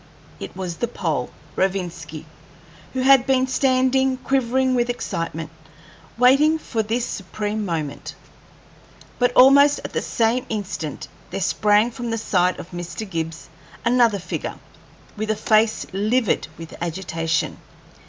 [0.39, 2.25] It was the Pole, Rovinski,
[2.93, 5.51] who had been standing quivering with excitement,
[6.17, 8.15] waiting for this supreme moment.
[9.19, 13.07] But almost at the same instant there sprang from the side of Mr.
[13.07, 13.47] Gibbs
[13.85, 14.55] another figure,
[15.17, 17.59] with a face livid with agitation.